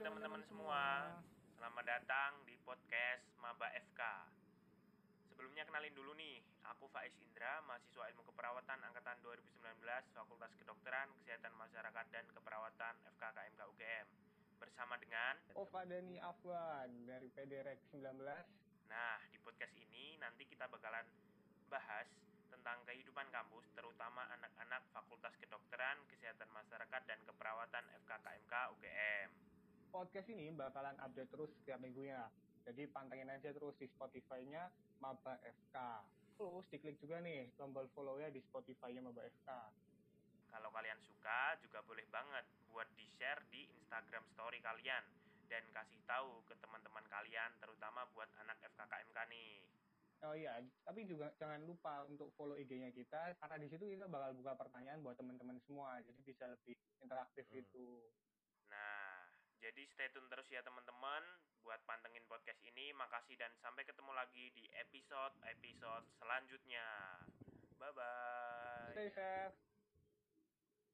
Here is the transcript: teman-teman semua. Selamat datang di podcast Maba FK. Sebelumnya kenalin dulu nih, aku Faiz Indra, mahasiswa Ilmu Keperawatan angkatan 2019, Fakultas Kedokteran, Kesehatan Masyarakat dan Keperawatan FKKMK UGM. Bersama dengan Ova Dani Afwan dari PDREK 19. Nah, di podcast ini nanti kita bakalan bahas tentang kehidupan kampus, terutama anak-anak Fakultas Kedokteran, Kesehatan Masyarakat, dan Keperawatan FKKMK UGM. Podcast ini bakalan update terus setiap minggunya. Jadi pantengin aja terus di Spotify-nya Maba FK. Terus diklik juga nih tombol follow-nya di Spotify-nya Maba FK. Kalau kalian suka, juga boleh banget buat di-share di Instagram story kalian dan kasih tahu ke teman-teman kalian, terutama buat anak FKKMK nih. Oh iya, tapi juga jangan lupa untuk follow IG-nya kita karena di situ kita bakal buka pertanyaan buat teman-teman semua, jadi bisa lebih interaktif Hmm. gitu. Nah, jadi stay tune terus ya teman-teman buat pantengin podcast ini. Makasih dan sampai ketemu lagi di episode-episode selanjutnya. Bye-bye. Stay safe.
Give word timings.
teman-teman 0.00 0.40
semua. 0.48 1.12
Selamat 1.60 1.84
datang 1.84 2.32
di 2.48 2.56
podcast 2.64 3.20
Maba 3.36 3.68
FK. 3.68 4.00
Sebelumnya 5.28 5.68
kenalin 5.68 5.92
dulu 5.92 6.16
nih, 6.16 6.40
aku 6.64 6.88
Faiz 6.88 7.12
Indra, 7.20 7.60
mahasiswa 7.68 8.08
Ilmu 8.08 8.24
Keperawatan 8.32 8.80
angkatan 8.80 9.20
2019, 9.20 9.60
Fakultas 10.16 10.56
Kedokteran, 10.56 11.12
Kesehatan 11.20 11.52
Masyarakat 11.52 12.06
dan 12.16 12.24
Keperawatan 12.32 12.94
FKKMK 13.12 13.60
UGM. 13.60 14.06
Bersama 14.56 14.96
dengan 14.96 15.36
Ova 15.60 15.84
Dani 15.84 16.16
Afwan 16.16 16.88
dari 17.04 17.28
PDREK 17.28 17.92
19. 17.92 18.24
Nah, 18.88 19.20
di 19.28 19.36
podcast 19.44 19.76
ini 19.76 20.16
nanti 20.16 20.48
kita 20.48 20.64
bakalan 20.72 21.04
bahas 21.68 22.08
tentang 22.48 22.80
kehidupan 22.88 23.28
kampus, 23.28 23.68
terutama 23.76 24.24
anak-anak 24.32 24.80
Fakultas 24.96 25.36
Kedokteran, 25.36 26.00
Kesehatan 26.08 26.48
Masyarakat, 26.56 27.02
dan 27.04 27.20
Keperawatan 27.28 27.84
FKKMK 28.00 28.54
UGM. 28.80 29.50
Podcast 29.90 30.30
ini 30.30 30.54
bakalan 30.54 30.94
update 31.02 31.30
terus 31.34 31.50
setiap 31.60 31.82
minggunya. 31.82 32.30
Jadi 32.62 32.86
pantengin 32.94 33.26
aja 33.26 33.50
terus 33.50 33.74
di 33.74 33.90
Spotify-nya 33.90 34.70
Maba 35.02 35.34
FK. 35.42 35.76
Terus 36.38 36.64
diklik 36.70 36.96
juga 37.02 37.18
nih 37.18 37.50
tombol 37.58 37.90
follow-nya 37.90 38.30
di 38.30 38.38
Spotify-nya 38.38 39.02
Maba 39.02 39.26
FK. 39.26 39.50
Kalau 40.50 40.70
kalian 40.70 40.98
suka, 41.02 41.58
juga 41.62 41.82
boleh 41.82 42.06
banget 42.10 42.42
buat 42.70 42.86
di-share 42.94 43.42
di 43.50 43.66
Instagram 43.66 44.22
story 44.34 44.58
kalian 44.62 45.02
dan 45.50 45.62
kasih 45.74 45.98
tahu 46.06 46.42
ke 46.46 46.54
teman-teman 46.62 47.02
kalian, 47.10 47.50
terutama 47.58 48.06
buat 48.14 48.30
anak 48.38 48.58
FKKMK 48.62 49.18
nih. 49.30 49.54
Oh 50.20 50.36
iya, 50.36 50.60
tapi 50.84 51.08
juga 51.08 51.32
jangan 51.40 51.64
lupa 51.64 52.04
untuk 52.04 52.28
follow 52.36 52.54
IG-nya 52.54 52.92
kita 52.92 53.34
karena 53.40 53.56
di 53.56 53.66
situ 53.72 53.88
kita 53.88 54.04
bakal 54.06 54.36
buka 54.36 54.52
pertanyaan 54.52 55.00
buat 55.00 55.16
teman-teman 55.16 55.58
semua, 55.64 55.98
jadi 56.04 56.20
bisa 56.22 56.44
lebih 56.46 56.76
interaktif 57.02 57.48
Hmm. 57.48 57.56
gitu. 57.56 57.88
Nah, 58.68 59.19
jadi 59.60 59.82
stay 59.92 60.08
tune 60.16 60.26
terus 60.32 60.48
ya 60.48 60.64
teman-teman 60.64 61.22
buat 61.60 61.80
pantengin 61.84 62.24
podcast 62.26 62.58
ini. 62.64 62.96
Makasih 62.96 63.36
dan 63.36 63.52
sampai 63.60 63.84
ketemu 63.84 64.12
lagi 64.16 64.48
di 64.56 64.64
episode-episode 64.72 66.04
selanjutnya. 66.16 66.88
Bye-bye. 67.76 68.96
Stay 68.96 69.08
safe. 69.12 69.69